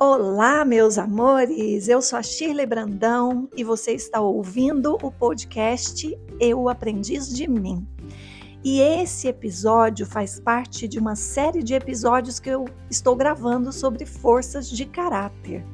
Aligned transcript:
Olá, 0.00 0.64
meus 0.64 0.96
amores! 0.96 1.88
Eu 1.88 2.00
sou 2.00 2.20
a 2.20 2.22
Shirley 2.22 2.66
Brandão 2.66 3.48
e 3.56 3.64
você 3.64 3.90
está 3.90 4.20
ouvindo 4.20 4.96
o 5.02 5.10
podcast 5.10 6.16
Eu 6.38 6.68
Aprendiz 6.68 7.28
de 7.28 7.50
Mim. 7.50 7.84
E 8.62 8.78
esse 8.78 9.26
episódio 9.26 10.06
faz 10.06 10.38
parte 10.38 10.86
de 10.86 11.00
uma 11.00 11.16
série 11.16 11.64
de 11.64 11.74
episódios 11.74 12.38
que 12.38 12.48
eu 12.48 12.66
estou 12.88 13.16
gravando 13.16 13.72
sobre 13.72 14.06
forças 14.06 14.70
de 14.70 14.86
caráter. 14.86 15.66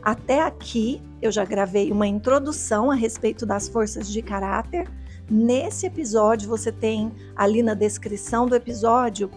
Até 0.00 0.42
aqui 0.42 1.02
eu 1.20 1.32
já 1.32 1.44
gravei 1.44 1.90
uma 1.90 2.06
introdução 2.06 2.88
a 2.88 2.94
respeito 2.94 3.44
das 3.44 3.66
forças 3.66 4.08
de 4.08 4.22
caráter. 4.22 4.88
Nesse 5.28 5.86
episódio 5.86 6.48
você 6.48 6.70
tem 6.70 7.12
ali 7.34 7.64
na 7.64 7.74
descrição 7.74 8.46
do 8.46 8.54
episódio 8.54 9.28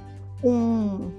um 0.44 1.19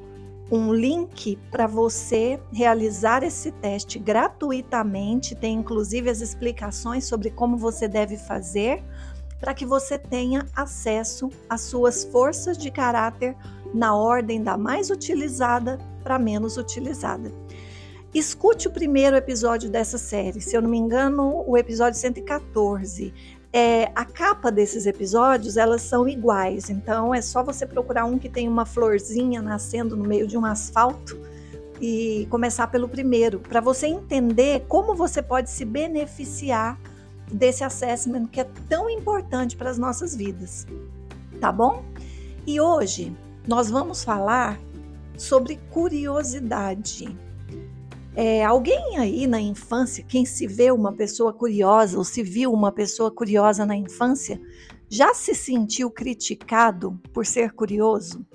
um 0.50 0.72
link 0.72 1.38
para 1.50 1.66
você 1.66 2.40
realizar 2.52 3.22
esse 3.22 3.52
teste 3.52 3.98
gratuitamente. 3.98 5.34
Tem 5.34 5.54
inclusive 5.54 6.10
as 6.10 6.20
explicações 6.20 7.04
sobre 7.04 7.30
como 7.30 7.56
você 7.56 7.86
deve 7.86 8.16
fazer 8.16 8.82
para 9.38 9.54
que 9.54 9.64
você 9.64 9.98
tenha 9.98 10.46
acesso 10.54 11.30
às 11.48 11.62
suas 11.62 12.04
forças 12.04 12.59
de 12.59 12.70
caráter 12.70 13.34
na 13.73 13.95
ordem 13.95 14.42
da 14.42 14.56
mais 14.59 14.90
utilizada 14.90 15.78
para 16.02 16.18
menos 16.18 16.56
utilizada. 16.56 17.32
Escute 18.12 18.66
o 18.66 18.73
primeiro 18.73 19.16
episódio 19.16 19.70
dessa 19.70 19.96
série, 19.96 20.40
se 20.40 20.56
eu 20.56 20.60
não 20.60 20.68
me 20.68 20.76
engano, 20.76 21.45
o 21.46 21.56
episódio 21.56 21.98
114. 21.98 23.14
É, 23.52 23.90
a 23.96 24.04
capa 24.04 24.50
desses 24.52 24.86
episódios 24.86 25.56
elas 25.56 25.82
são 25.82 26.09
iguais, 26.09 26.70
então 26.70 27.12
é 27.12 27.20
só 27.20 27.42
você 27.42 27.66
procurar 27.66 28.04
um 28.04 28.16
que 28.16 28.28
tem 28.28 28.48
uma 28.48 28.64
florzinha 28.64 29.42
nascendo 29.42 29.96
no 29.96 30.04
meio 30.04 30.26
de 30.26 30.38
um 30.38 30.45
asfalto 30.45 31.18
e 31.80 32.28
começar 32.30 32.68
pelo 32.68 32.88
primeiro, 32.88 33.40
para 33.40 33.60
você 33.60 33.88
entender 33.88 34.65
como 34.68 34.95
você 34.95 35.21
pode 35.21 35.51
se 35.51 35.65
beneficiar 35.65 36.78
desse 37.32 37.65
assessment 37.65 38.26
que 38.26 38.40
é 38.40 38.46
tão 38.68 38.88
importante 38.88 39.56
para 39.56 39.71
as 39.71 39.78
nossas 39.78 40.15
vidas, 40.15 40.66
tá 41.40 41.51
bom? 41.51 41.82
E 42.46 42.60
hoje 42.60 43.16
nós 43.48 43.68
vamos 43.68 44.04
falar 44.04 44.60
sobre 45.16 45.59
curiosidade. 45.71 47.16
É, 48.14 48.44
alguém 48.44 48.98
aí 48.98 49.26
na 49.26 49.40
infância, 49.40 50.04
quem 50.06 50.24
se 50.24 50.46
vê 50.46 50.70
uma 50.70 50.92
pessoa 50.92 51.32
curiosa 51.32 51.96
ou 51.96 52.04
se 52.04 52.22
viu 52.22 52.52
uma 52.52 52.72
pessoa 52.72 53.10
curiosa 53.10 53.64
na 53.64 53.76
infância, 53.76 54.40
já 54.88 55.14
se 55.14 55.34
sentiu 55.34 55.90
criticado 55.90 57.00
por 57.12 57.24
ser 57.24 57.52
curioso? 57.52 58.26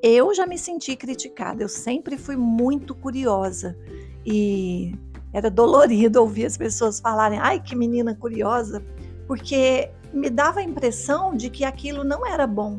Eu 0.00 0.32
já 0.32 0.46
me 0.46 0.56
senti 0.56 0.94
criticada, 0.94 1.62
eu 1.62 1.68
sempre 1.68 2.16
fui 2.16 2.36
muito 2.36 2.94
curiosa 2.94 3.76
e 4.24 4.94
era 5.32 5.50
dolorido 5.50 6.20
ouvir 6.22 6.46
as 6.46 6.56
pessoas 6.56 7.00
falarem: 7.00 7.40
ai, 7.40 7.60
que 7.60 7.74
menina 7.74 8.14
curiosa, 8.14 8.84
porque 9.26 9.90
me 10.12 10.30
dava 10.30 10.60
a 10.60 10.62
impressão 10.62 11.34
de 11.34 11.50
que 11.50 11.64
aquilo 11.64 12.04
não 12.04 12.24
era 12.24 12.46
bom. 12.46 12.78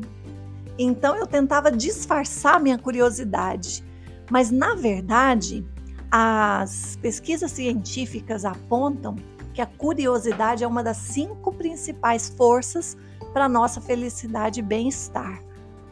Então 0.78 1.14
eu 1.14 1.26
tentava 1.26 1.70
disfarçar 1.70 2.58
minha 2.58 2.78
curiosidade, 2.78 3.84
mas 4.30 4.50
na 4.50 4.74
verdade 4.74 5.62
as 6.10 6.98
pesquisas 7.00 7.52
científicas 7.52 8.44
apontam 8.44 9.16
que 9.54 9.60
a 9.60 9.66
curiosidade 9.66 10.64
é 10.64 10.66
uma 10.66 10.82
das 10.82 10.96
cinco 10.96 11.52
principais 11.52 12.28
forças 12.28 12.96
para 13.32 13.48
nossa 13.48 13.80
felicidade 13.80 14.60
e 14.60 14.62
bem-estar. 14.62 15.42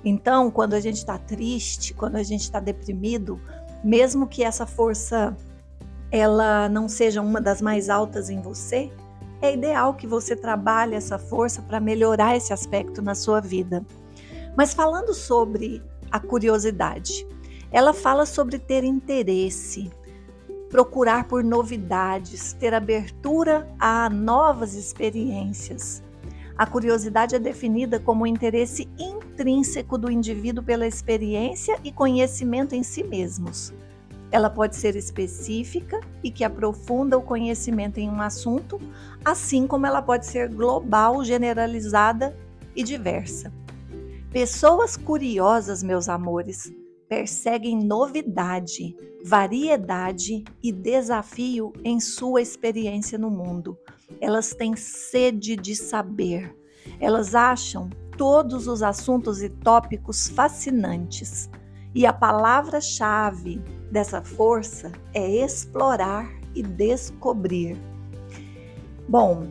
Então, 0.04 0.50
quando 0.50 0.74
a 0.74 0.80
gente 0.80 0.96
está 0.96 1.18
triste, 1.18 1.94
quando 1.94 2.16
a 2.16 2.22
gente 2.22 2.42
está 2.42 2.60
deprimido, 2.60 3.40
mesmo 3.82 4.26
que 4.26 4.42
essa 4.42 4.66
força 4.66 5.36
ela 6.10 6.68
não 6.68 6.88
seja 6.88 7.20
uma 7.20 7.40
das 7.40 7.60
mais 7.60 7.90
altas 7.90 8.30
em 8.30 8.40
você, 8.40 8.90
é 9.40 9.52
ideal 9.52 9.94
que 9.94 10.06
você 10.06 10.34
trabalhe 10.34 10.94
essa 10.94 11.18
força 11.18 11.62
para 11.62 11.78
melhorar 11.78 12.36
esse 12.36 12.52
aspecto 12.52 13.02
na 13.02 13.14
sua 13.14 13.40
vida. 13.40 13.84
Mas 14.56 14.74
falando 14.74 15.14
sobre 15.14 15.82
a 16.10 16.18
curiosidade, 16.18 17.26
ela 17.70 17.92
fala 17.92 18.24
sobre 18.24 18.58
ter 18.58 18.82
interesse, 18.82 19.90
procurar 20.70 21.24
por 21.24 21.42
novidades, 21.42 22.52
ter 22.52 22.74
abertura 22.74 23.68
a 23.78 24.08
novas 24.10 24.74
experiências. 24.74 26.02
A 26.56 26.66
curiosidade 26.66 27.36
é 27.36 27.38
definida 27.38 28.00
como 28.00 28.24
o 28.24 28.26
interesse 28.26 28.88
intrínseco 28.98 29.96
do 29.96 30.10
indivíduo 30.10 30.64
pela 30.64 30.86
experiência 30.86 31.78
e 31.84 31.92
conhecimento 31.92 32.74
em 32.74 32.82
si 32.82 33.04
mesmos. 33.04 33.72
Ela 34.30 34.50
pode 34.50 34.76
ser 34.76 34.94
específica 34.94 36.00
e 36.22 36.30
que 36.30 36.44
aprofunda 36.44 37.16
o 37.16 37.22
conhecimento 37.22 37.98
em 37.98 38.10
um 38.10 38.20
assunto, 38.20 38.78
assim 39.24 39.66
como 39.66 39.86
ela 39.86 40.02
pode 40.02 40.26
ser 40.26 40.48
global, 40.48 41.24
generalizada 41.24 42.36
e 42.74 42.82
diversa. 42.82 43.52
Pessoas 44.30 44.96
curiosas, 44.96 45.82
meus 45.82 46.08
amores, 46.08 46.70
perseguem 47.08 47.82
novidade, 47.82 48.96
variedade 49.24 50.44
e 50.62 50.70
desafio 50.70 51.72
em 51.82 51.98
sua 51.98 52.42
experiência 52.42 53.18
no 53.18 53.30
mundo. 53.30 53.78
Elas 54.20 54.54
têm 54.54 54.76
sede 54.76 55.56
de 55.56 55.74
saber. 55.74 56.54
Elas 57.00 57.34
acham 57.34 57.88
todos 58.16 58.66
os 58.66 58.82
assuntos 58.82 59.42
e 59.42 59.48
tópicos 59.48 60.28
fascinantes. 60.28 61.48
E 61.94 62.04
a 62.04 62.12
palavra-chave 62.12 63.62
dessa 63.90 64.22
força 64.22 64.92
é 65.14 65.44
explorar 65.44 66.30
e 66.54 66.62
descobrir. 66.62 67.76
Bom, 69.08 69.48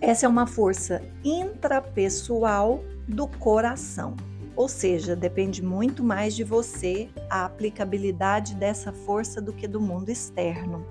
essa 0.00 0.26
é 0.26 0.28
uma 0.28 0.46
força 0.46 1.02
intrapessoal 1.24 2.82
do 3.06 3.26
coração. 3.26 4.16
Ou 4.56 4.68
seja, 4.68 5.14
depende 5.14 5.62
muito 5.62 6.02
mais 6.02 6.34
de 6.34 6.42
você 6.42 7.10
a 7.28 7.44
aplicabilidade 7.44 8.54
dessa 8.54 8.90
força 8.90 9.40
do 9.40 9.52
que 9.52 9.68
do 9.68 9.80
mundo 9.80 10.08
externo. 10.08 10.84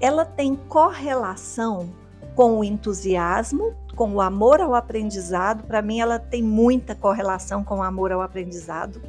Ela 0.00 0.24
tem 0.24 0.56
correlação 0.56 1.88
com 2.34 2.58
o 2.58 2.64
entusiasmo, 2.64 3.72
com 3.94 4.14
o 4.14 4.20
amor 4.20 4.60
ao 4.60 4.74
aprendizado. 4.74 5.64
Para 5.64 5.80
mim, 5.80 6.00
ela 6.00 6.18
tem 6.18 6.42
muita 6.42 6.94
correlação 6.94 7.62
com 7.62 7.76
o 7.76 7.82
amor 7.82 8.10
ao 8.10 8.20
aprendizado, 8.20 9.00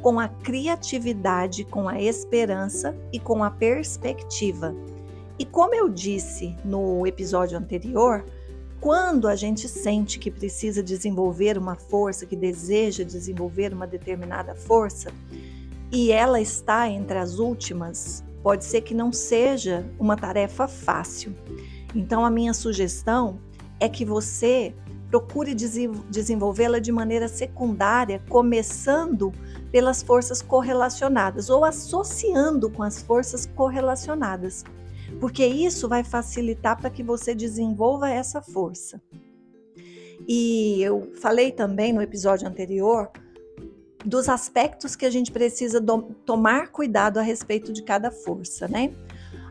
com 0.00 0.18
a 0.18 0.28
criatividade, 0.28 1.64
com 1.64 1.88
a 1.88 2.00
esperança 2.00 2.96
e 3.12 3.20
com 3.20 3.44
a 3.44 3.50
perspectiva. 3.50 4.74
E 5.38 5.44
como 5.44 5.74
eu 5.74 5.88
disse 5.88 6.56
no 6.64 7.06
episódio 7.06 7.58
anterior, 7.58 8.24
quando 8.82 9.28
a 9.28 9.36
gente 9.36 9.68
sente 9.68 10.18
que 10.18 10.28
precisa 10.28 10.82
desenvolver 10.82 11.56
uma 11.56 11.76
força, 11.76 12.26
que 12.26 12.34
deseja 12.34 13.04
desenvolver 13.04 13.72
uma 13.72 13.86
determinada 13.86 14.56
força, 14.56 15.12
e 15.92 16.10
ela 16.10 16.40
está 16.40 16.88
entre 16.88 17.16
as 17.16 17.38
últimas, 17.38 18.24
pode 18.42 18.64
ser 18.64 18.80
que 18.80 18.92
não 18.92 19.12
seja 19.12 19.86
uma 20.00 20.16
tarefa 20.16 20.66
fácil. 20.66 21.32
Então, 21.94 22.24
a 22.24 22.30
minha 22.30 22.52
sugestão 22.52 23.38
é 23.78 23.88
que 23.88 24.04
você 24.04 24.74
procure 25.08 25.54
desenvolvê-la 25.54 26.80
de 26.80 26.90
maneira 26.90 27.28
secundária, 27.28 28.20
começando 28.28 29.32
pelas 29.70 30.02
forças 30.02 30.42
correlacionadas 30.42 31.50
ou 31.50 31.64
associando 31.64 32.68
com 32.68 32.82
as 32.82 33.00
forças 33.00 33.46
correlacionadas 33.46 34.64
porque 35.20 35.46
isso 35.46 35.88
vai 35.88 36.02
facilitar 36.04 36.80
para 36.80 36.90
que 36.90 37.02
você 37.02 37.34
desenvolva 37.34 38.10
essa 38.10 38.40
força. 38.42 39.00
E 40.26 40.80
eu 40.82 41.12
falei 41.20 41.50
também 41.50 41.92
no 41.92 42.02
episódio 42.02 42.46
anterior 42.46 43.10
dos 44.04 44.28
aspectos 44.28 44.96
que 44.96 45.06
a 45.06 45.10
gente 45.10 45.30
precisa 45.30 45.82
tomar 46.24 46.68
cuidado 46.68 47.18
a 47.18 47.22
respeito 47.22 47.72
de 47.72 47.82
cada 47.82 48.10
força, 48.10 48.68
né? 48.68 48.92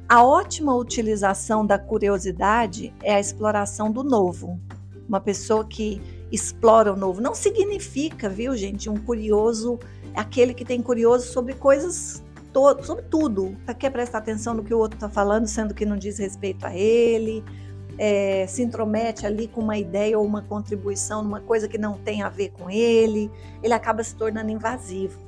A 0.07 0.23
ótima 0.23 0.75
utilização 0.75 1.65
da 1.65 1.79
curiosidade 1.79 2.93
é 3.01 3.15
a 3.15 3.19
exploração 3.19 3.91
do 3.91 4.03
novo. 4.03 4.59
Uma 5.07 5.21
pessoa 5.21 5.65
que 5.65 6.01
explora 6.31 6.91
o 6.91 6.97
novo 6.97 7.21
não 7.21 7.33
significa, 7.33 8.27
viu, 8.27 8.55
gente, 8.55 8.89
um 8.89 8.97
curioso, 8.97 9.79
aquele 10.13 10.53
que 10.53 10.65
tem 10.65 10.81
curioso 10.81 11.31
sobre 11.31 11.53
coisas 11.53 12.21
todo, 12.51 12.85
sobre 12.85 13.03
tudo. 13.03 13.55
Tá, 13.65 13.73
quer 13.73 13.89
prestar 13.89 14.19
atenção 14.19 14.53
no 14.53 14.63
que 14.63 14.73
o 14.73 14.77
outro 14.77 14.97
está 14.97 15.09
falando, 15.09 15.47
sendo 15.47 15.73
que 15.73 15.85
não 15.85 15.97
diz 15.97 16.17
respeito 16.19 16.65
a 16.65 16.75
ele, 16.75 17.43
é, 17.97 18.45
se 18.47 18.63
intromete 18.63 19.25
ali 19.25 19.47
com 19.47 19.61
uma 19.61 19.77
ideia 19.77 20.17
ou 20.17 20.25
uma 20.25 20.41
contribuição 20.41 21.23
numa 21.23 21.41
coisa 21.41 21.67
que 21.67 21.77
não 21.77 21.97
tem 21.97 22.21
a 22.21 22.29
ver 22.29 22.49
com 22.49 22.69
ele, 22.69 23.31
ele 23.61 23.73
acaba 23.73 24.03
se 24.03 24.15
tornando 24.15 24.51
invasivo. 24.51 25.19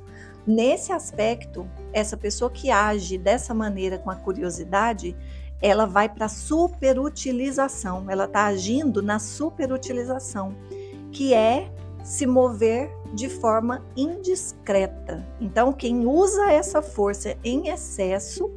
Nesse 0.46 0.92
aspecto, 0.92 1.66
essa 1.92 2.16
pessoa 2.16 2.50
que 2.50 2.70
age 2.70 3.16
dessa 3.16 3.54
maneira 3.54 3.96
com 3.98 4.10
a 4.10 4.16
curiosidade, 4.16 5.16
ela 5.62 5.86
vai 5.86 6.08
para 6.08 6.28
superutilização, 6.28 8.10
ela 8.10 8.24
está 8.24 8.46
agindo 8.46 9.02
na 9.02 9.18
superutilização, 9.18 10.54
que 11.10 11.32
é 11.32 11.70
se 12.04 12.26
mover 12.26 12.90
de 13.14 13.28
forma 13.28 13.82
indiscreta. 13.96 15.26
Então, 15.40 15.72
quem 15.72 16.06
usa 16.06 16.52
essa 16.52 16.82
força 16.82 17.36
em 17.42 17.68
excesso 17.68 18.50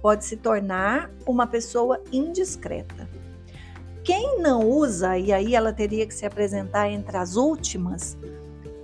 pode 0.00 0.24
se 0.24 0.36
tornar 0.36 1.10
uma 1.26 1.46
pessoa 1.46 2.00
indiscreta. 2.10 3.08
Quem 4.02 4.40
não 4.40 4.66
usa, 4.68 5.18
e 5.18 5.32
aí 5.32 5.54
ela 5.54 5.72
teria 5.72 6.06
que 6.06 6.14
se 6.14 6.24
apresentar 6.24 6.88
entre 6.90 7.16
as 7.16 7.36
últimas, 7.36 8.16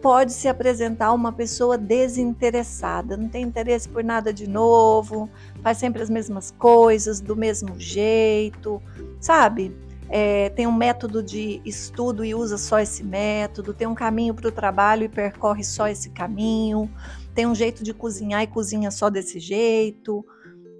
pode 0.02 0.32
se 0.32 0.48
apresentar 0.48 1.12
uma 1.12 1.32
pessoa 1.32 1.78
desinteressada, 1.78 3.16
não 3.16 3.28
tem 3.28 3.44
interesse 3.44 3.88
por 3.88 4.02
nada 4.02 4.32
de 4.32 4.48
novo, 4.48 5.30
faz 5.62 5.78
sempre 5.78 6.02
as 6.02 6.10
mesmas 6.10 6.50
coisas, 6.58 7.20
do 7.20 7.36
mesmo 7.36 7.78
jeito, 7.78 8.82
sabe? 9.20 9.74
É, 10.14 10.50
tem 10.50 10.66
um 10.66 10.76
método 10.76 11.22
de 11.22 11.62
estudo 11.64 12.22
e 12.22 12.34
usa 12.34 12.58
só 12.58 12.78
esse 12.78 13.02
método, 13.02 13.72
tem 13.72 13.86
um 13.86 13.94
caminho 13.94 14.34
para 14.34 14.46
o 14.46 14.52
trabalho 14.52 15.04
e 15.04 15.08
percorre 15.08 15.64
só 15.64 15.88
esse 15.88 16.10
caminho, 16.10 16.92
tem 17.34 17.46
um 17.46 17.54
jeito 17.54 17.82
de 17.82 17.94
cozinhar 17.94 18.42
e 18.42 18.46
cozinha 18.46 18.90
só 18.90 19.08
desse 19.08 19.40
jeito. 19.40 20.22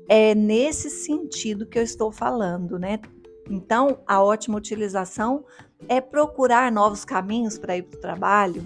É 0.06 0.34
nesse 0.34 0.90
sentido 0.90 1.64
que 1.64 1.78
eu 1.78 1.82
estou 1.82 2.12
falando, 2.12 2.78
né? 2.78 3.00
Então, 3.48 4.00
a 4.06 4.22
ótima 4.22 4.58
utilização 4.58 5.46
é 5.88 5.98
procurar 5.98 6.70
novos 6.70 7.02
caminhos 7.02 7.56
para 7.56 7.74
ir 7.74 7.84
para 7.84 7.96
o 7.96 8.00
trabalho, 8.02 8.62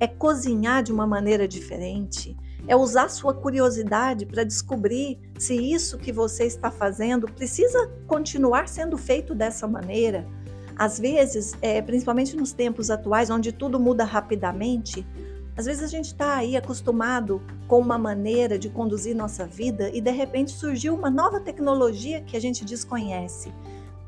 é 0.00 0.08
cozinhar 0.08 0.82
de 0.82 0.92
uma 0.92 1.06
maneira 1.06 1.46
diferente, 1.46 2.36
é 2.66 2.74
usar 2.74 3.08
sua 3.08 3.34
curiosidade 3.34 4.24
para 4.26 4.44
descobrir 4.44 5.18
se 5.38 5.54
isso 5.54 5.98
que 5.98 6.12
você 6.12 6.44
está 6.44 6.70
fazendo 6.70 7.26
precisa 7.26 7.90
continuar 8.06 8.68
sendo 8.68 8.96
feito 8.96 9.34
dessa 9.34 9.66
maneira. 9.66 10.26
Às 10.76 10.98
vezes, 10.98 11.54
é, 11.62 11.80
principalmente 11.80 12.36
nos 12.36 12.52
tempos 12.52 12.90
atuais, 12.90 13.30
onde 13.30 13.52
tudo 13.52 13.78
muda 13.78 14.04
rapidamente, 14.04 15.06
às 15.56 15.66
vezes 15.66 15.84
a 15.84 15.86
gente 15.86 16.06
está 16.06 16.36
aí 16.36 16.56
acostumado 16.56 17.40
com 17.68 17.78
uma 17.78 17.96
maneira 17.96 18.58
de 18.58 18.68
conduzir 18.68 19.14
nossa 19.14 19.46
vida 19.46 19.88
e 19.90 20.00
de 20.00 20.10
repente 20.10 20.50
surgiu 20.50 20.94
uma 20.94 21.10
nova 21.10 21.38
tecnologia 21.38 22.20
que 22.20 22.36
a 22.36 22.40
gente 22.40 22.64
desconhece. 22.64 23.52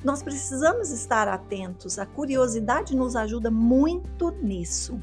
Nós 0.03 0.23
precisamos 0.23 0.91
estar 0.91 1.29
atentos, 1.29 1.99
a 1.99 2.07
curiosidade 2.07 2.97
nos 2.97 3.15
ajuda 3.15 3.51
muito 3.51 4.31
nisso. 4.43 4.99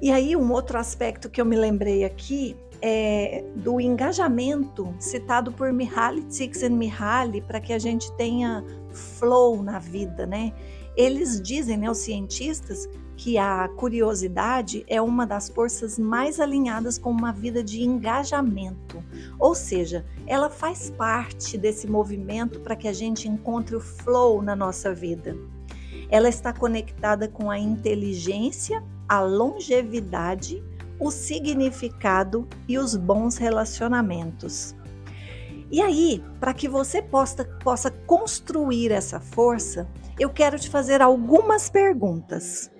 E 0.00 0.10
aí, 0.10 0.36
um 0.36 0.52
outro 0.52 0.78
aspecto 0.78 1.30
que 1.30 1.40
eu 1.40 1.44
me 1.44 1.56
lembrei 1.56 2.04
aqui 2.04 2.56
é 2.82 3.42
do 3.56 3.80
engajamento 3.80 4.94
citado 5.00 5.50
por 5.50 5.72
Mihaly 5.72 6.22
Csikszentmihalyi 6.24 7.40
para 7.40 7.60
que 7.60 7.72
a 7.72 7.78
gente 7.78 8.12
tenha 8.12 8.62
flow 8.92 9.62
na 9.62 9.78
vida, 9.78 10.26
né? 10.26 10.52
Eles 10.94 11.40
dizem, 11.40 11.76
né, 11.76 11.90
os 11.90 11.98
cientistas, 11.98 12.88
que 13.16 13.38
a 13.38 13.68
curiosidade 13.68 14.84
é 14.86 15.00
uma 15.00 15.26
das 15.26 15.48
forças 15.48 15.98
mais 15.98 16.38
alinhadas 16.38 16.98
com 16.98 17.10
uma 17.10 17.32
vida 17.32 17.62
de 17.64 17.82
engajamento. 17.82 19.02
Ou 19.38 19.54
seja, 19.54 20.04
ela 20.26 20.50
faz 20.50 20.90
parte 20.90 21.56
desse 21.56 21.86
movimento 21.88 22.60
para 22.60 22.76
que 22.76 22.86
a 22.86 22.92
gente 22.92 23.26
encontre 23.26 23.74
o 23.74 23.80
flow 23.80 24.42
na 24.42 24.54
nossa 24.54 24.92
vida. 24.94 25.34
Ela 26.10 26.28
está 26.28 26.52
conectada 26.52 27.26
com 27.26 27.50
a 27.50 27.58
inteligência 27.58 28.82
a 29.08 29.20
longevidade, 29.20 30.62
o 30.98 31.10
significado 31.10 32.48
e 32.68 32.78
os 32.78 32.96
bons 32.96 33.36
relacionamentos. 33.36 34.74
E 35.70 35.82
aí, 35.82 36.22
para 36.38 36.54
que 36.54 36.68
você 36.68 37.02
possa, 37.02 37.44
possa 37.62 37.90
construir 37.90 38.92
essa 38.92 39.18
força, 39.18 39.88
eu 40.18 40.30
quero 40.30 40.58
te 40.58 40.70
fazer 40.70 41.02
algumas 41.02 41.68
perguntas. 41.68 42.70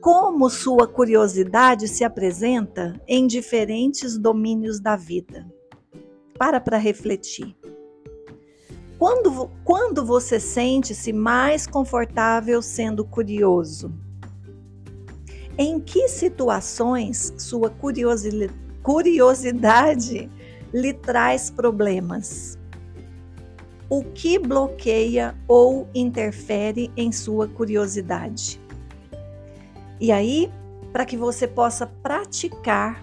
Como 0.00 0.50
sua 0.50 0.86
curiosidade 0.86 1.88
se 1.88 2.04
apresenta 2.04 3.00
em 3.06 3.26
diferentes 3.26 4.18
domínios 4.18 4.80
da 4.80 4.96
vida? 4.96 5.46
Para 6.38 6.60
para 6.60 6.76
refletir. 6.76 7.56
Quando, 8.98 9.50
quando 9.64 10.04
você 10.04 10.40
sente-se 10.40 11.12
mais 11.12 11.66
confortável 11.66 12.60
sendo 12.62 13.04
curioso? 13.04 13.92
Em 15.58 15.80
que 15.80 16.06
situações 16.08 17.32
sua 17.38 17.72
curiosidade 18.82 20.30
lhe 20.72 20.92
traz 20.92 21.48
problemas? 21.48 22.58
O 23.88 24.02
que 24.02 24.38
bloqueia 24.38 25.34
ou 25.48 25.88
interfere 25.94 26.92
em 26.94 27.10
sua 27.10 27.48
curiosidade? 27.48 28.60
E 29.98 30.12
aí, 30.12 30.52
para 30.92 31.06
que 31.06 31.16
você 31.16 31.48
possa 31.48 31.86
praticar, 31.86 33.02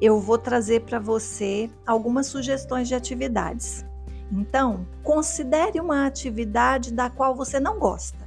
eu 0.00 0.18
vou 0.18 0.38
trazer 0.38 0.80
para 0.80 0.98
você 0.98 1.68
algumas 1.86 2.28
sugestões 2.28 2.88
de 2.88 2.94
atividades. 2.94 3.84
Então, 4.32 4.86
considere 5.02 5.78
uma 5.78 6.06
atividade 6.06 6.94
da 6.94 7.10
qual 7.10 7.34
você 7.34 7.60
não 7.60 7.78
gosta. 7.78 8.26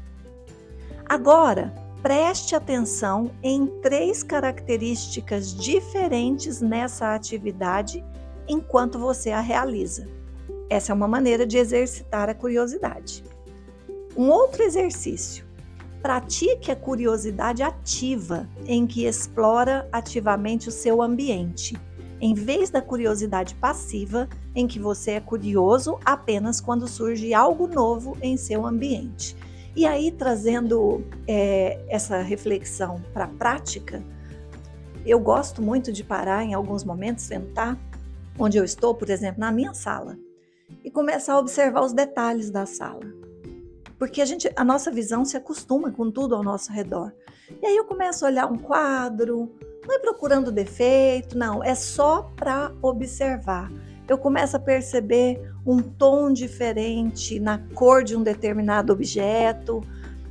Agora, 1.08 1.74
preste 2.04 2.54
atenção 2.54 3.32
em 3.42 3.66
três 3.82 4.22
características 4.22 5.56
diferentes 5.56 6.60
nessa 6.60 7.16
atividade 7.16 8.04
enquanto 8.46 9.00
você 9.00 9.32
a 9.32 9.40
realiza. 9.40 10.10
Essa 10.70 10.92
é 10.92 10.96
uma 10.96 11.08
maneira 11.08 11.48
de 11.48 11.58
exercitar 11.58 12.30
a 12.30 12.34
curiosidade. 12.34 13.24
Um 14.18 14.30
outro 14.30 14.64
exercício. 14.64 15.46
Pratique 16.02 16.70
a 16.70 16.76
curiosidade 16.76 17.64
ativa, 17.64 18.50
em 18.66 18.86
que 18.86 19.06
explora 19.06 19.88
ativamente 19.90 20.68
o 20.68 20.74
seu 20.74 21.02
ambiente, 21.02 21.74
em 22.20 22.34
vez 22.34 22.70
da 22.70 22.82
curiosidade 22.82 23.56
passiva, 23.56 24.28
em 24.54 24.68
que 24.68 24.78
você 24.78 25.12
é 25.12 25.20
curioso 25.22 25.98
apenas 26.04 26.60
quando 26.60 26.86
surge 26.86 27.34
algo 27.34 27.66
novo 27.66 28.18
em 28.22 28.36
seu 28.36 28.66
ambiente. 28.66 29.38
E 29.76 29.86
aí, 29.86 30.12
trazendo 30.12 31.04
é, 31.28 31.84
essa 31.88 32.22
reflexão 32.22 33.02
para 33.12 33.26
a 33.26 33.28
prática, 33.28 34.04
eu 35.06 35.20
gosto 35.20 35.62
muito 35.62 35.92
de 35.92 36.04
parar 36.04 36.44
em 36.44 36.54
alguns 36.54 36.84
momentos, 36.84 37.24
sentar 37.24 37.78
onde 38.38 38.58
eu 38.58 38.64
estou, 38.64 38.94
por 38.94 39.10
exemplo, 39.10 39.40
na 39.40 39.52
minha 39.52 39.74
sala, 39.74 40.18
e 40.84 40.92
começar 40.92 41.34
a 41.34 41.40
observar 41.40 41.84
os 41.84 41.94
detalhes 41.94 42.50
da 42.50 42.66
sala. 42.66 43.02
Porque 43.98 44.22
a, 44.22 44.26
gente, 44.26 44.52
a 44.56 44.64
nossa 44.64 44.92
visão 44.92 45.26
se 45.26 45.38
acostuma 45.38 45.92
com 45.92 46.12
tudo 46.12 46.36
ao 46.36 46.44
nosso 46.44 46.72
redor. 46.72 47.12
E 47.62 47.66
aí 47.66 47.76
eu 47.76 47.86
começo 47.86 48.26
a 48.26 48.28
olhar 48.28 48.52
um 48.52 48.58
quadro, 48.58 49.52
não 49.86 49.96
é 49.96 50.00
procurando 50.00 50.52
defeito, 50.52 51.38
não, 51.38 51.64
é 51.64 51.76
só 51.76 52.24
para 52.36 52.72
observar. 52.82 53.72
Eu 54.08 54.18
começo 54.18 54.58
a 54.58 54.60
perceber 54.60 55.42
um 55.66 55.82
tom 55.82 56.32
diferente 56.32 57.40
na 57.40 57.58
cor 57.74 58.04
de 58.04 58.16
um 58.16 58.24
determinado 58.24 58.92
objeto, 58.92 59.82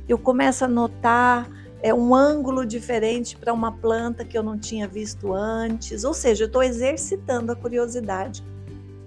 eu 0.07 0.17
começo 0.17 0.65
a 0.65 0.67
notar 0.67 1.49
é, 1.81 1.93
um 1.93 2.13
ângulo 2.13 2.65
diferente 2.65 3.35
para 3.35 3.53
uma 3.53 3.71
planta 3.71 4.23
que 4.23 4.37
eu 4.37 4.43
não 4.43 4.57
tinha 4.57 4.87
visto 4.87 5.33
antes, 5.33 6.03
ou 6.03 6.13
seja, 6.13 6.43
eu 6.43 6.47
estou 6.47 6.61
exercitando 6.61 7.51
a 7.51 7.55
curiosidade, 7.55 8.43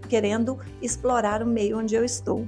querendo 0.08 0.58
explorar 0.82 1.42
o 1.42 1.46
meio 1.46 1.78
onde 1.78 1.94
eu 1.94 2.04
estou. 2.04 2.46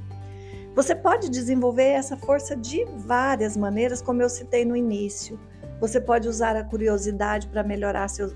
Você 0.74 0.94
pode 0.94 1.28
desenvolver 1.28 1.88
essa 1.88 2.16
força 2.16 2.54
de 2.54 2.84
várias 2.96 3.56
maneiras, 3.56 4.00
como 4.00 4.22
eu 4.22 4.28
citei 4.28 4.64
no 4.64 4.76
início. 4.76 5.38
Você 5.80 6.00
pode 6.00 6.28
usar 6.28 6.56
a 6.56 6.64
curiosidade 6.64 7.48
para 7.48 7.62
melhorar 7.62 8.08
seus, 8.08 8.32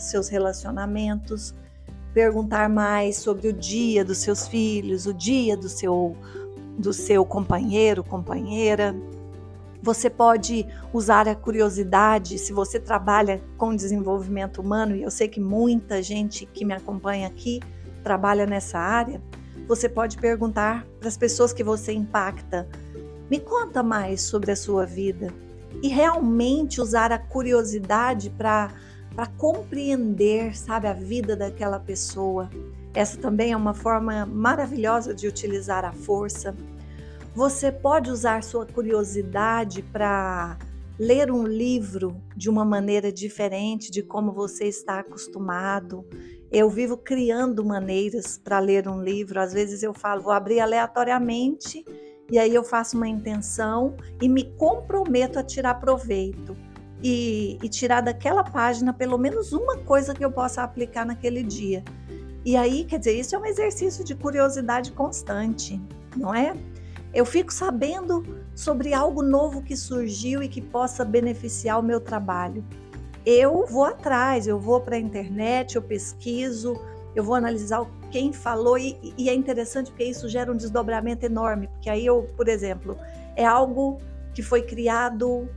seus 0.00 0.28
relacionamentos, 0.28 1.54
perguntar 2.12 2.68
mais 2.68 3.16
sobre 3.16 3.48
o 3.48 3.52
dia 3.52 4.04
dos 4.04 4.18
seus 4.18 4.46
filhos, 4.46 5.06
o 5.06 5.14
dia 5.14 5.56
do 5.56 5.68
seu 5.68 6.16
do 6.78 6.92
seu 6.92 7.24
companheiro, 7.24 8.02
companheira. 8.02 8.94
Você 9.82 10.08
pode 10.08 10.66
usar 10.92 11.28
a 11.28 11.34
curiosidade 11.34 12.38
se 12.38 12.52
você 12.52 12.80
trabalha 12.80 13.42
com 13.58 13.76
desenvolvimento 13.76 14.60
humano, 14.60 14.96
e 14.96 15.02
eu 15.02 15.10
sei 15.10 15.28
que 15.28 15.40
muita 15.40 16.02
gente 16.02 16.46
que 16.46 16.64
me 16.64 16.72
acompanha 16.72 17.26
aqui 17.26 17.60
trabalha 18.02 18.46
nessa 18.46 18.78
área. 18.78 19.20
Você 19.68 19.88
pode 19.88 20.16
perguntar 20.18 20.86
para 20.98 21.08
as 21.08 21.16
pessoas 21.16 21.52
que 21.52 21.62
você 21.62 21.92
impacta: 21.92 22.68
me 23.30 23.38
conta 23.38 23.82
mais 23.82 24.22
sobre 24.22 24.50
a 24.50 24.56
sua 24.56 24.86
vida. 24.86 25.32
E 25.82 25.88
realmente 25.88 26.80
usar 26.80 27.12
a 27.12 27.18
curiosidade 27.18 28.30
para 28.30 28.70
para 29.14 29.26
compreender, 29.26 30.56
sabe, 30.56 30.86
a 30.86 30.92
vida 30.92 31.36
daquela 31.36 31.78
pessoa. 31.78 32.48
Essa 32.94 33.16
também 33.18 33.52
é 33.52 33.56
uma 33.56 33.74
forma 33.74 34.26
maravilhosa 34.26 35.14
de 35.14 35.26
utilizar 35.26 35.84
a 35.84 35.92
força. 35.92 36.54
Você 37.34 37.72
pode 37.72 38.10
usar 38.10 38.42
sua 38.42 38.66
curiosidade 38.66 39.82
para 39.82 40.58
ler 40.98 41.30
um 41.30 41.46
livro 41.46 42.20
de 42.36 42.50
uma 42.50 42.64
maneira 42.64 43.10
diferente 43.10 43.90
de 43.90 44.02
como 44.02 44.32
você 44.32 44.64
está 44.64 44.98
acostumado. 45.00 46.06
Eu 46.50 46.68
vivo 46.68 46.96
criando 46.96 47.64
maneiras 47.64 48.36
para 48.36 48.58
ler 48.58 48.86
um 48.86 49.02
livro. 49.02 49.40
Às 49.40 49.52
vezes 49.52 49.82
eu 49.82 49.94
falo, 49.94 50.22
vou 50.22 50.32
abrir 50.32 50.60
aleatoriamente 50.60 51.84
e 52.30 52.38
aí 52.38 52.54
eu 52.54 52.62
faço 52.62 52.96
uma 52.96 53.08
intenção 53.08 53.96
e 54.20 54.28
me 54.28 54.44
comprometo 54.56 55.38
a 55.38 55.42
tirar 55.42 55.74
proveito 55.74 56.56
e, 57.02 57.58
e 57.62 57.68
tirar 57.68 58.00
daquela 58.00 58.44
página 58.44 58.92
pelo 58.92 59.18
menos 59.18 59.52
uma 59.52 59.78
coisa 59.78 60.14
que 60.14 60.24
eu 60.24 60.30
possa 60.30 60.62
aplicar 60.62 61.04
naquele 61.04 61.42
dia. 61.42 61.82
E 62.44 62.56
aí, 62.56 62.84
quer 62.84 62.98
dizer, 62.98 63.12
isso 63.12 63.34
é 63.34 63.38
um 63.38 63.46
exercício 63.46 64.04
de 64.04 64.14
curiosidade 64.14 64.92
constante, 64.92 65.80
não 66.16 66.34
é? 66.34 66.54
Eu 67.14 67.24
fico 67.24 67.52
sabendo 67.52 68.24
sobre 68.54 68.94
algo 68.94 69.22
novo 69.22 69.62
que 69.62 69.76
surgiu 69.76 70.42
e 70.42 70.48
que 70.48 70.60
possa 70.60 71.04
beneficiar 71.04 71.78
o 71.78 71.82
meu 71.82 72.00
trabalho. 72.00 72.64
Eu 73.24 73.64
vou 73.66 73.84
atrás, 73.84 74.46
eu 74.46 74.58
vou 74.58 74.80
para 74.80 74.96
a 74.96 74.98
internet, 74.98 75.76
eu 75.76 75.82
pesquiso, 75.82 76.80
eu 77.14 77.22
vou 77.22 77.34
analisar 77.34 77.84
quem 78.10 78.32
falou 78.32 78.76
e, 78.76 78.98
e, 79.16 79.28
é 79.28 79.34
interessante 79.34 79.90
porque 79.90 80.04
isso 80.04 80.28
gera 80.28 80.50
um 80.50 80.56
desdobramento 80.56 81.24
enorme, 81.24 81.68
porque 81.68 81.88
aí 81.88 82.04
eu, 82.04 82.26
por 82.36 82.48
exemplo, 82.48 82.96
é 83.36 83.44
algo 83.44 83.98
que 84.34 84.42
foi 84.42 84.62
criado 84.62 85.48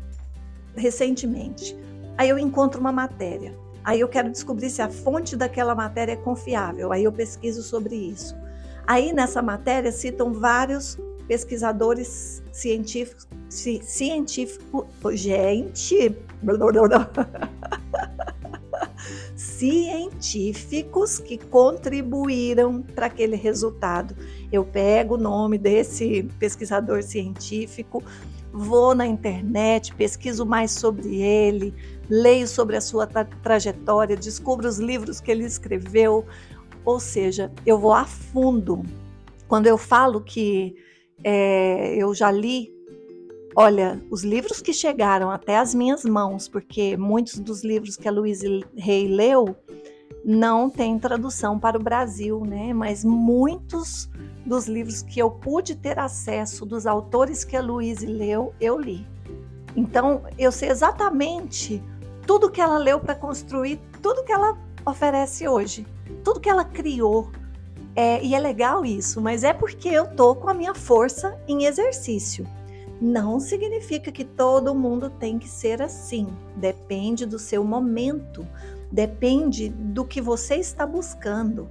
recentemente. 0.76 1.78
Aí 2.18 2.30
eu 2.30 2.40
encontro 2.40 2.80
uma 2.80 2.92
matéria. 2.92 3.54
Aí 3.84 4.00
eu 4.00 4.08
quero 4.08 4.32
descobrir 4.32 4.70
se 4.70 4.82
a 4.82 4.90
fonte 4.90 5.36
daquela 5.36 5.76
matéria 5.76 6.14
é 6.14 6.16
confiável. 6.16 6.92
Aí 6.92 7.04
eu 7.04 7.12
pesquiso 7.12 7.62
sobre 7.62 7.96
isso. 7.96 8.36
Aí 8.88 9.14
nessa 9.14 9.42
matéria 9.42 9.92
citam 9.92 10.34
vários 10.34 10.98
pesquisadores 11.28 12.42
científicos, 12.52 13.28
ci, 13.50 13.82
científico, 13.84 14.88
gente, 15.12 16.16
científicos 19.36 21.20
que 21.20 21.38
contribuíram 21.38 22.82
para 22.82 23.08
aquele 23.08 23.36
resultado. 23.36 24.16
Eu 24.52 24.64
pego 24.64 25.16
o 25.16 25.18
nome 25.18 25.58
desse 25.58 26.24
pesquisador 26.40 27.04
científico, 27.04 28.04
vou 28.56 28.96
na 28.96 29.06
internet, 29.06 29.94
pesquiso 29.94 30.46
mais 30.46 30.72
sobre 30.72 31.22
ele, 31.22 31.74
leio 32.10 32.48
sobre 32.48 32.78
a 32.78 32.82
sua 32.82 33.06
tra 33.06 33.26
trajetória, 33.26 34.16
descubro 34.16 34.68
os 34.68 34.80
livros 34.80 35.20
que 35.20 35.30
ele 35.30 35.44
escreveu, 35.44 36.26
ou 36.86 37.00
seja, 37.00 37.52
eu 37.66 37.78
vou 37.78 37.94
a 37.94 38.06
fundo. 38.06 38.82
Quando 39.48 39.68
eu 39.68 39.78
falo 39.78 40.22
que 40.22 40.76
é, 41.24 41.96
eu 41.98 42.14
já 42.14 42.32
li, 42.32 42.74
olha, 43.56 44.02
os 44.10 44.24
livros 44.24 44.62
que 44.62 44.72
chegaram 44.72 45.30
até 45.30 45.58
as 45.58 45.76
minhas 45.76 46.06
mãos, 46.06 46.48
porque 46.48 46.96
muitos 46.96 47.40
dos 47.40 47.64
livros 47.64 47.98
que 47.98 48.08
a 48.08 48.12
Luísa 48.12 48.48
Rey 48.78 49.08
leu 49.08 49.56
não 50.24 50.70
têm 50.70 50.98
tradução 50.98 51.60
para 51.60 51.78
o 51.78 51.84
Brasil, 51.84 52.44
né? 52.46 52.74
Mas 52.74 53.06
muitos 53.06 54.10
dos 54.46 54.68
livros 54.68 55.02
que 55.02 55.20
eu 55.20 55.30
pude 55.30 55.76
ter 55.76 56.00
acesso, 56.00 56.66
dos 56.66 56.88
autores 56.88 57.44
que 57.44 57.56
a 57.56 57.62
Luíse 57.62 58.06
leu, 58.06 58.54
eu 58.60 58.80
li. 58.80 59.06
Então, 59.76 60.24
eu 60.38 60.52
sei 60.52 60.70
exatamente 60.70 61.84
tudo 62.26 62.50
que 62.50 62.62
ela 62.62 62.78
leu 62.78 63.00
para 63.00 63.14
construir 63.14 63.80
tudo 64.02 64.24
que 64.24 64.32
ela 64.32 64.58
oferece 64.86 65.48
hoje, 65.48 65.86
tudo 66.24 66.40
que 66.40 66.50
ela 66.50 66.64
criou. 66.64 67.30
É, 67.96 68.22
e 68.24 68.36
é 68.36 68.40
legal 68.40 68.86
isso, 68.86 69.22
mas 69.22 69.44
é 69.44 69.54
porque 69.54 69.88
eu 69.88 70.08
tô 70.16 70.36
com 70.36 70.50
a 70.50 70.54
minha 70.54 70.74
força 70.74 71.40
em 71.48 71.66
exercício. 71.66 72.46
Não 73.00 73.40
significa 73.40 74.12
que 74.12 74.24
todo 74.24 74.76
mundo 74.76 75.10
tem 75.10 75.38
que 75.38 75.48
ser 75.48 75.82
assim. 75.82 76.28
Depende 76.56 77.26
do 77.26 77.38
seu 77.38 77.64
momento, 77.64 78.46
depende 78.92 79.70
do 79.70 80.06
que 80.06 80.22
você 80.22 80.56
está 80.56 80.86
buscando. 80.86 81.70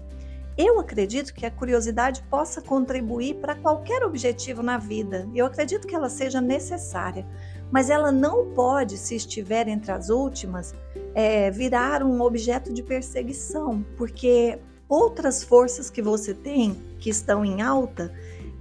Eu 0.56 0.78
acredito 0.78 1.34
que 1.34 1.44
a 1.44 1.50
curiosidade 1.50 2.22
possa 2.30 2.62
contribuir 2.62 3.34
para 3.36 3.56
qualquer 3.56 4.04
objetivo 4.04 4.62
na 4.62 4.78
vida. 4.78 5.28
Eu 5.34 5.46
acredito 5.46 5.86
que 5.86 5.96
ela 5.96 6.08
seja 6.08 6.40
necessária, 6.40 7.26
mas 7.72 7.90
ela 7.90 8.12
não 8.12 8.52
pode, 8.52 8.96
se 8.96 9.16
estiver 9.16 9.66
entre 9.66 9.90
as 9.90 10.10
últimas, 10.10 10.72
é, 11.12 11.50
virar 11.50 12.04
um 12.04 12.20
objeto 12.20 12.72
de 12.72 12.84
perseguição, 12.84 13.84
porque 13.96 14.60
outras 14.88 15.42
forças 15.42 15.90
que 15.90 16.00
você 16.00 16.32
tem, 16.32 16.80
que 17.00 17.10
estão 17.10 17.44
em 17.44 17.60
alta, 17.60 18.12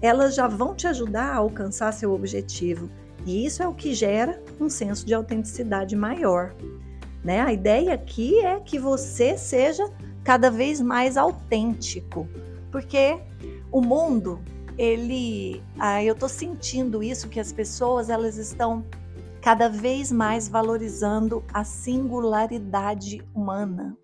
elas 0.02 0.34
já 0.34 0.48
vão 0.48 0.74
te 0.74 0.88
ajudar 0.88 1.32
a 1.32 1.38
alcançar 1.38 1.94
seu 1.94 2.12
objetivo. 2.12 2.90
E 3.24 3.46
isso 3.46 3.62
é 3.62 3.68
o 3.68 3.74
que 3.74 3.94
gera 3.94 4.42
um 4.60 4.68
senso 4.68 5.06
de 5.06 5.14
autenticidade 5.14 5.96
maior. 5.96 6.56
Né? 7.24 7.40
A 7.42 7.54
ideia 7.54 7.94
aqui 7.94 8.40
é 8.40 8.60
que 8.60 8.78
você 8.78 9.38
seja 9.38 9.90
cada 10.24 10.50
vez 10.50 10.82
mais 10.82 11.18
autêntico, 11.18 12.28
porque 12.72 13.20
o 13.72 13.82
mundo, 13.82 14.40
ele, 14.78 15.62
ah, 15.80 16.04
eu 16.04 16.14
estou 16.14 16.30
sentindo 16.30 17.02
isso 17.02 17.30
que 17.30 17.40
as 17.40 17.52
pessoas 17.52 18.10
elas 18.10 18.38
estão 18.38 18.86
cada 19.42 19.68
vez 19.68 20.12
mais 20.12 20.48
valorizando 20.48 21.44
a 21.54 21.64
singularidade 21.64 23.22
humana. 23.34 23.98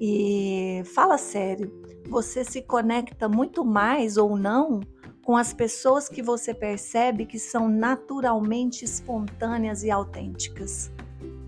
E 0.00 0.82
fala 0.94 1.18
sério, 1.18 1.82
você 2.08 2.44
se 2.44 2.62
conecta 2.62 3.28
muito 3.28 3.64
mais 3.64 4.16
ou 4.16 4.36
não 4.36 4.80
com 5.22 5.36
as 5.36 5.52
pessoas 5.52 6.08
que 6.08 6.22
você 6.22 6.54
percebe 6.54 7.26
que 7.26 7.38
são 7.38 7.68
naturalmente 7.68 8.84
espontâneas 8.84 9.82
e 9.82 9.90
autênticas. 9.90 10.90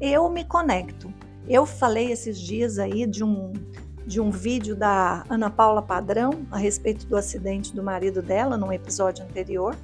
Eu 0.01 0.29
me 0.31 0.45
conecto. 0.45 1.13
Eu 1.47 1.67
falei 1.67 2.11
esses 2.11 2.39
dias 2.39 2.79
aí 2.79 3.07
de 3.07 3.23
um 3.23 3.53
de 4.07 4.21
um 4.21 4.31
vídeo 4.31 4.75
da 4.75 5.25
Ana 5.29 5.51
Paula 5.51 5.83
Padrão 5.83 6.47
a 6.51 6.59
respeito 6.59 7.07
do 7.07 7.17
acidente 7.17 7.75
do 7.75 7.83
marido 7.83 8.23
dela 8.23 8.57
num 8.57 8.73
episódio 8.73 9.25
anterior. 9.25 9.77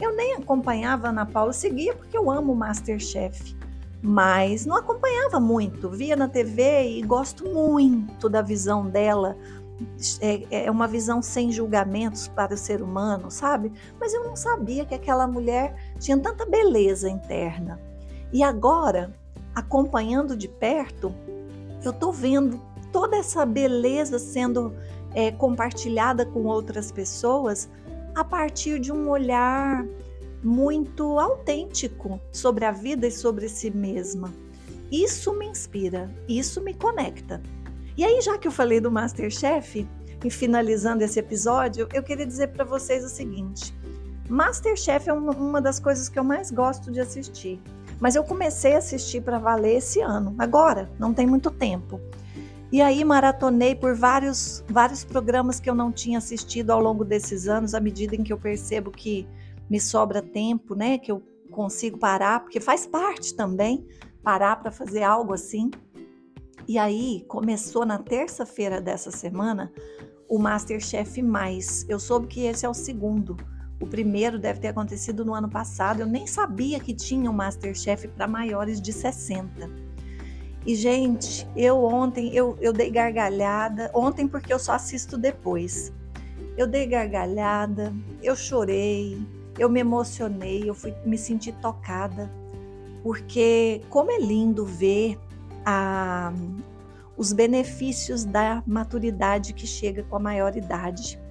Eu 0.00 0.14
nem 0.14 0.34
acompanhava 0.34 1.06
a 1.06 1.10
Ana 1.10 1.26
Paula, 1.26 1.52
seguia 1.52 1.94
porque 1.94 2.16
eu 2.16 2.30
amo 2.30 2.52
o 2.52 2.56
Masterchef, 2.56 3.56
mas 4.02 4.66
não 4.66 4.76
acompanhava 4.76 5.40
muito. 5.40 5.88
Via 5.88 6.14
na 6.14 6.28
TV 6.28 6.98
e 6.98 7.02
gosto 7.02 7.48
muito 7.48 8.28
da 8.28 8.42
visão 8.42 8.86
dela. 8.88 9.36
É, 10.20 10.66
é 10.66 10.70
uma 10.70 10.86
visão 10.86 11.20
sem 11.20 11.50
julgamentos 11.50 12.28
para 12.28 12.54
o 12.54 12.56
ser 12.56 12.80
humano, 12.80 13.30
sabe? 13.30 13.72
Mas 13.98 14.14
eu 14.14 14.22
não 14.22 14.36
sabia 14.36 14.84
que 14.84 14.94
aquela 14.94 15.26
mulher 15.26 15.74
tinha 15.98 16.18
tanta 16.18 16.46
beleza 16.46 17.08
interna. 17.08 17.80
E 18.32 18.42
agora, 18.42 19.12
acompanhando 19.54 20.36
de 20.36 20.48
perto, 20.48 21.14
eu 21.84 21.92
tô 21.92 22.10
vendo 22.10 22.60
toda 22.92 23.16
essa 23.16 23.44
beleza 23.44 24.18
sendo 24.18 24.74
é, 25.14 25.30
compartilhada 25.30 26.24
com 26.24 26.44
outras 26.44 26.90
pessoas 26.90 27.68
a 28.14 28.24
partir 28.24 28.78
de 28.78 28.92
um 28.92 29.08
olhar 29.08 29.84
muito 30.42 31.18
autêntico 31.18 32.20
sobre 32.32 32.64
a 32.64 32.70
vida 32.70 33.06
e 33.06 33.10
sobre 33.10 33.48
si 33.48 33.70
mesma. 33.70 34.32
Isso 34.90 35.32
me 35.34 35.46
inspira, 35.46 36.10
isso 36.28 36.60
me 36.60 36.74
conecta. 36.74 37.42
E 37.96 38.04
aí, 38.04 38.20
já 38.20 38.36
que 38.38 38.46
eu 38.46 38.52
falei 38.52 38.80
do 38.80 38.90
Masterchef, 38.90 39.86
e 40.24 40.30
finalizando 40.30 41.04
esse 41.04 41.20
episódio, 41.20 41.86
eu 41.92 42.02
queria 42.02 42.26
dizer 42.26 42.48
para 42.48 42.64
vocês 42.64 43.04
o 43.04 43.08
seguinte: 43.08 43.74
Masterchef 44.28 45.08
é 45.08 45.12
uma 45.12 45.60
das 45.60 45.78
coisas 45.78 46.08
que 46.08 46.18
eu 46.18 46.24
mais 46.24 46.50
gosto 46.50 46.90
de 46.90 46.98
assistir. 46.98 47.60
Mas 48.00 48.16
eu 48.16 48.24
comecei 48.24 48.74
a 48.74 48.78
assistir 48.78 49.22
para 49.22 49.38
valer 49.38 49.76
esse 49.76 50.00
ano, 50.00 50.34
agora, 50.38 50.90
não 50.98 51.14
tem 51.14 51.26
muito 51.26 51.50
tempo. 51.50 52.00
E 52.72 52.82
aí 52.82 53.04
maratonei 53.04 53.74
por 53.74 53.94
vários, 53.94 54.64
vários 54.68 55.04
programas 55.04 55.60
que 55.60 55.70
eu 55.70 55.74
não 55.74 55.92
tinha 55.92 56.18
assistido 56.18 56.70
ao 56.70 56.80
longo 56.80 57.04
desses 57.04 57.46
anos, 57.46 57.72
à 57.72 57.80
medida 57.80 58.16
em 58.16 58.24
que 58.24 58.32
eu 58.32 58.38
percebo 58.38 58.90
que 58.90 59.28
me 59.70 59.78
sobra 59.78 60.20
tempo, 60.20 60.74
né? 60.74 60.98
Que 60.98 61.12
eu 61.12 61.22
consigo 61.50 61.98
parar, 61.98 62.40
porque 62.40 62.60
faz 62.60 62.84
parte 62.84 63.34
também 63.34 63.86
parar 64.24 64.56
para 64.56 64.72
fazer 64.72 65.04
algo 65.04 65.32
assim. 65.32 65.70
E 66.66 66.78
aí 66.78 67.24
começou 67.28 67.86
na 67.86 67.98
terça-feira 67.98 68.80
dessa 68.80 69.10
semana 69.10 69.72
o 70.28 70.38
Masterchef 70.38 71.22
Mais. 71.22 71.86
Eu 71.88 72.00
soube 72.00 72.26
que 72.26 72.40
esse 72.40 72.66
é 72.66 72.68
o 72.68 72.74
segundo. 72.74 73.36
O 73.84 73.86
primeiro 73.86 74.38
deve 74.38 74.60
ter 74.60 74.68
acontecido 74.68 75.26
no 75.26 75.34
ano 75.34 75.46
passado. 75.46 76.00
Eu 76.00 76.06
nem 76.06 76.26
sabia 76.26 76.80
que 76.80 76.94
tinha 76.94 77.30
um 77.30 77.34
Masterchef 77.34 78.08
para 78.08 78.26
maiores 78.26 78.80
de 78.80 78.94
60. 78.94 79.70
E, 80.64 80.74
gente, 80.74 81.46
eu 81.54 81.84
ontem 81.84 82.34
eu, 82.34 82.56
eu 82.62 82.72
dei 82.72 82.90
gargalhada. 82.90 83.90
Ontem, 83.92 84.26
porque 84.26 84.50
eu 84.50 84.58
só 84.58 84.72
assisto 84.72 85.18
depois. 85.18 85.92
Eu 86.56 86.66
dei 86.66 86.86
gargalhada, 86.86 87.92
eu 88.22 88.34
chorei, 88.34 89.20
eu 89.58 89.68
me 89.68 89.80
emocionei, 89.80 90.62
eu 90.66 90.74
fui 90.74 90.94
me 91.04 91.18
sentir 91.18 91.52
tocada. 91.60 92.30
Porque 93.02 93.82
como 93.90 94.10
é 94.10 94.18
lindo 94.18 94.64
ver 94.64 95.18
a, 95.62 96.32
os 97.18 97.34
benefícios 97.34 98.24
da 98.24 98.62
maturidade 98.66 99.52
que 99.52 99.66
chega 99.66 100.04
com 100.04 100.16
a 100.16 100.20
maior 100.20 100.56
idade. 100.56 101.22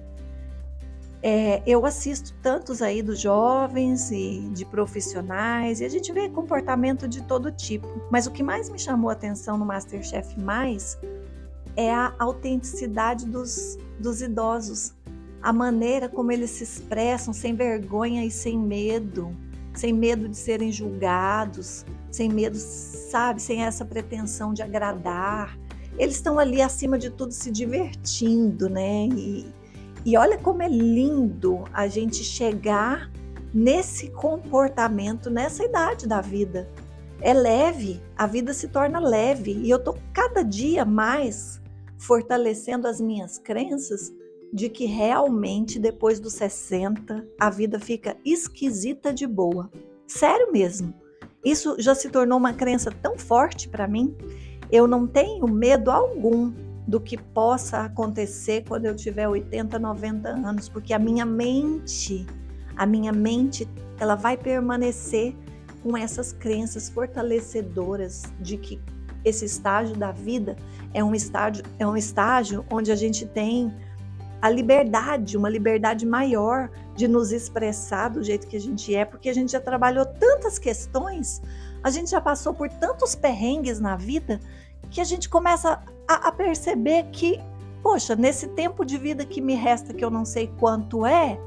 É, 1.26 1.62
eu 1.66 1.86
assisto 1.86 2.34
tantos 2.42 2.82
aí 2.82 3.00
dos 3.00 3.18
jovens 3.18 4.10
e 4.10 4.40
de 4.52 4.62
profissionais 4.66 5.80
e 5.80 5.84
a 5.86 5.88
gente 5.88 6.12
vê 6.12 6.28
comportamento 6.28 7.08
de 7.08 7.22
todo 7.22 7.50
tipo. 7.50 7.88
Mas 8.10 8.26
o 8.26 8.30
que 8.30 8.42
mais 8.42 8.68
me 8.68 8.78
chamou 8.78 9.08
a 9.08 9.14
atenção 9.14 9.56
no 9.56 9.64
Masterchef 9.64 10.38
Mais 10.38 10.98
é 11.74 11.90
a 11.90 12.14
autenticidade 12.18 13.24
dos, 13.24 13.78
dos 13.98 14.20
idosos, 14.20 14.92
a 15.40 15.50
maneira 15.50 16.10
como 16.10 16.30
eles 16.30 16.50
se 16.50 16.64
expressam 16.64 17.32
sem 17.32 17.54
vergonha 17.54 18.22
e 18.22 18.30
sem 18.30 18.58
medo, 18.58 19.34
sem 19.72 19.94
medo 19.94 20.28
de 20.28 20.36
serem 20.36 20.70
julgados, 20.70 21.86
sem 22.10 22.28
medo, 22.28 22.58
sabe, 22.58 23.40
sem 23.40 23.64
essa 23.64 23.82
pretensão 23.82 24.52
de 24.52 24.60
agradar. 24.60 25.58
eles 25.98 26.16
estão 26.16 26.38
ali 26.38 26.60
acima 26.60 26.98
de 26.98 27.08
tudo 27.08 27.32
se 27.32 27.50
divertindo, 27.50 28.68
né? 28.68 29.06
E, 29.06 29.63
e 30.04 30.16
olha 30.16 30.38
como 30.38 30.62
é 30.62 30.68
lindo 30.68 31.64
a 31.72 31.86
gente 31.88 32.22
chegar 32.22 33.10
nesse 33.52 34.10
comportamento 34.10 35.30
nessa 35.30 35.64
idade 35.64 36.06
da 36.06 36.20
vida. 36.20 36.68
É 37.20 37.32
leve, 37.32 38.02
a 38.16 38.26
vida 38.26 38.52
se 38.52 38.68
torna 38.68 38.98
leve 38.98 39.52
e 39.52 39.70
eu 39.70 39.78
tô 39.78 39.96
cada 40.12 40.42
dia 40.42 40.84
mais 40.84 41.62
fortalecendo 41.96 42.86
as 42.86 43.00
minhas 43.00 43.38
crenças 43.38 44.12
de 44.52 44.68
que 44.68 44.84
realmente 44.84 45.78
depois 45.78 46.20
dos 46.20 46.34
60 46.34 47.26
a 47.40 47.50
vida 47.50 47.80
fica 47.80 48.16
esquisita 48.24 49.12
de 49.12 49.26
boa. 49.26 49.70
Sério 50.06 50.52
mesmo. 50.52 50.92
Isso 51.44 51.76
já 51.78 51.94
se 51.94 52.08
tornou 52.08 52.38
uma 52.38 52.52
crença 52.52 52.90
tão 52.90 53.18
forte 53.18 53.68
para 53.68 53.88
mim. 53.88 54.14
Eu 54.70 54.86
não 54.86 55.06
tenho 55.06 55.46
medo 55.46 55.90
algum 55.90 56.52
do 56.86 57.00
que 57.00 57.16
possa 57.16 57.80
acontecer 57.80 58.64
quando 58.68 58.86
eu 58.86 58.94
tiver 58.94 59.28
80, 59.28 59.78
90 59.78 60.28
anos, 60.28 60.68
porque 60.68 60.92
a 60.92 60.98
minha 60.98 61.24
mente, 61.24 62.26
a 62.76 62.84
minha 62.84 63.12
mente, 63.12 63.68
ela 63.98 64.14
vai 64.14 64.36
permanecer 64.36 65.34
com 65.82 65.96
essas 65.96 66.32
crenças 66.32 66.88
fortalecedoras 66.88 68.22
de 68.40 68.56
que 68.56 68.80
esse 69.24 69.44
estágio 69.44 69.96
da 69.96 70.12
vida 70.12 70.56
é 70.92 71.02
um 71.02 71.14
estágio, 71.14 71.64
é 71.78 71.86
um 71.86 71.96
estágio 71.96 72.64
onde 72.70 72.92
a 72.92 72.96
gente 72.96 73.24
tem 73.26 73.72
a 74.40 74.50
liberdade, 74.50 75.38
uma 75.38 75.48
liberdade 75.48 76.04
maior 76.04 76.68
de 76.94 77.08
nos 77.08 77.32
expressar 77.32 78.08
do 78.10 78.22
jeito 78.22 78.46
que 78.46 78.56
a 78.56 78.60
gente 78.60 78.94
é, 78.94 79.04
porque 79.04 79.30
a 79.30 79.32
gente 79.32 79.52
já 79.52 79.60
trabalhou 79.60 80.04
tantas 80.04 80.58
questões, 80.58 81.40
a 81.82 81.88
gente 81.88 82.10
já 82.10 82.20
passou 82.20 82.52
por 82.52 82.68
tantos 82.68 83.14
perrengues 83.14 83.80
na 83.80 83.96
vida 83.96 84.38
que 84.90 85.00
a 85.00 85.04
gente 85.04 85.28
começa 85.28 85.82
a, 86.06 86.28
a 86.28 86.32
perceber 86.32 87.04
que, 87.10 87.40
poxa, 87.82 88.14
nesse 88.14 88.48
tempo 88.48 88.84
de 88.84 88.98
vida 88.98 89.24
que 89.24 89.40
me 89.40 89.54
resta, 89.54 89.92
que 89.92 90.04
eu 90.04 90.10
não 90.10 90.24
sei 90.24 90.50
quanto 90.58 91.04
é, 91.04 91.38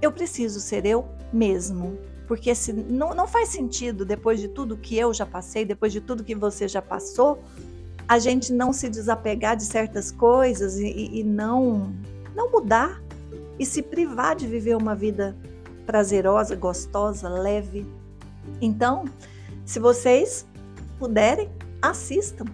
eu 0.00 0.12
preciso 0.12 0.60
ser 0.60 0.84
eu 0.86 1.06
mesmo. 1.32 1.98
Porque 2.26 2.54
se, 2.54 2.72
não, 2.72 3.14
não 3.14 3.26
faz 3.26 3.50
sentido, 3.50 4.04
depois 4.04 4.40
de 4.40 4.48
tudo 4.48 4.76
que 4.76 4.96
eu 4.96 5.14
já 5.14 5.24
passei, 5.24 5.64
depois 5.64 5.92
de 5.92 6.00
tudo 6.00 6.24
que 6.24 6.34
você 6.34 6.66
já 6.66 6.82
passou, 6.82 7.40
a 8.08 8.18
gente 8.18 8.52
não 8.52 8.72
se 8.72 8.88
desapegar 8.88 9.56
de 9.56 9.64
certas 9.64 10.10
coisas 10.10 10.78
e, 10.78 11.10
e 11.12 11.24
não, 11.24 11.92
não 12.34 12.50
mudar 12.50 13.00
e 13.58 13.64
se 13.64 13.82
privar 13.82 14.36
de 14.36 14.46
viver 14.46 14.76
uma 14.76 14.94
vida 14.94 15.36
prazerosa, 15.86 16.56
gostosa, 16.56 17.28
leve. 17.28 17.86
Então, 18.60 19.04
se 19.64 19.78
vocês 19.78 20.46
puderem, 20.98 21.48
assistam. 21.80 22.44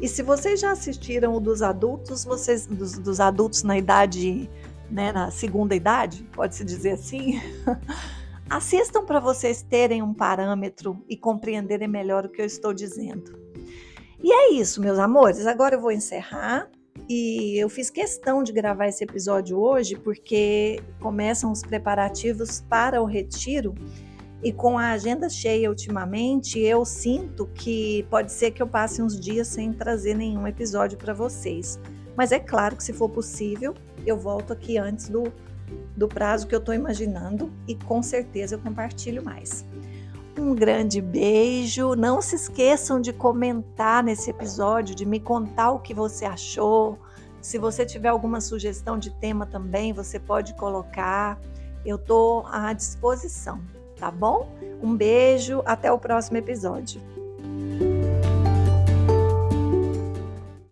E 0.00 0.08
se 0.08 0.22
vocês 0.22 0.60
já 0.60 0.72
assistiram 0.72 1.34
o 1.34 1.40
dos 1.40 1.62
adultos, 1.62 2.24
vocês 2.24 2.66
dos, 2.66 2.98
dos 2.98 3.20
adultos 3.20 3.62
na 3.62 3.76
idade, 3.78 4.48
né, 4.90 5.12
na 5.12 5.30
segunda 5.30 5.74
idade, 5.74 6.26
pode-se 6.32 6.64
dizer 6.64 6.92
assim, 6.92 7.40
assistam 8.50 9.04
para 9.04 9.20
vocês 9.20 9.62
terem 9.62 10.02
um 10.02 10.12
parâmetro 10.12 11.02
e 11.08 11.16
compreenderem 11.16 11.88
melhor 11.88 12.24
o 12.24 12.28
que 12.28 12.40
eu 12.40 12.46
estou 12.46 12.72
dizendo. 12.72 13.38
E 14.22 14.32
é 14.32 14.52
isso, 14.52 14.80
meus 14.80 14.98
amores. 14.98 15.46
Agora 15.46 15.74
eu 15.74 15.80
vou 15.80 15.92
encerrar. 15.92 16.68
E 17.08 17.58
eu 17.58 17.68
fiz 17.68 17.90
questão 17.90 18.42
de 18.42 18.52
gravar 18.52 18.86
esse 18.86 19.02
episódio 19.02 19.58
hoje 19.58 19.96
porque 19.96 20.80
começam 21.00 21.50
os 21.50 21.62
preparativos 21.62 22.60
para 22.60 23.02
o 23.02 23.06
retiro 23.06 23.74
e 24.42 24.52
com 24.52 24.76
a 24.76 24.90
agenda 24.90 25.28
cheia 25.28 25.68
ultimamente, 25.68 26.58
eu 26.58 26.84
sinto 26.84 27.46
que 27.54 28.04
pode 28.10 28.32
ser 28.32 28.50
que 28.50 28.60
eu 28.60 28.66
passe 28.66 29.00
uns 29.00 29.18
dias 29.18 29.46
sem 29.46 29.72
trazer 29.72 30.14
nenhum 30.14 30.46
episódio 30.48 30.98
para 30.98 31.14
vocês. 31.14 31.78
Mas 32.16 32.32
é 32.32 32.40
claro 32.40 32.74
que 32.74 32.82
se 32.82 32.92
for 32.92 33.08
possível, 33.08 33.72
eu 34.04 34.18
volto 34.18 34.52
aqui 34.52 34.76
antes 34.76 35.08
do, 35.08 35.32
do 35.96 36.08
prazo 36.08 36.48
que 36.48 36.54
eu 36.54 36.58
estou 36.58 36.74
imaginando 36.74 37.52
e 37.68 37.76
com 37.76 38.02
certeza 38.02 38.56
eu 38.56 38.58
compartilho 38.58 39.24
mais. 39.24 39.64
Um 40.36 40.56
grande 40.56 41.00
beijo. 41.00 41.94
Não 41.94 42.20
se 42.20 42.34
esqueçam 42.34 43.00
de 43.00 43.12
comentar 43.12 44.02
nesse 44.02 44.28
episódio, 44.28 44.92
de 44.92 45.06
me 45.06 45.20
contar 45.20 45.70
o 45.70 45.78
que 45.78 45.94
você 45.94 46.24
achou. 46.24 46.98
Se 47.40 47.58
você 47.58 47.86
tiver 47.86 48.08
alguma 48.08 48.40
sugestão 48.40 48.98
de 48.98 49.10
tema 49.10 49.46
também, 49.46 49.92
você 49.92 50.18
pode 50.18 50.54
colocar. 50.54 51.38
Eu 51.84 51.96
estou 51.96 52.44
à 52.48 52.72
disposição 52.72 53.60
tá 54.02 54.10
bom? 54.10 54.48
Um 54.82 54.96
beijo, 54.96 55.62
até 55.64 55.92
o 55.92 55.96
próximo 55.96 56.36
episódio. 56.36 57.00